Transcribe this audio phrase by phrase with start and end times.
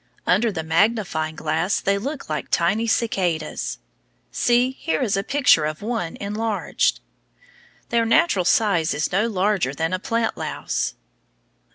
[0.25, 3.77] Under the magnifying glass they look like tiny cicadas.
[4.31, 7.01] See, here is a picture of one enlarged.
[7.89, 10.95] Their natural size is no larger than a plant louse.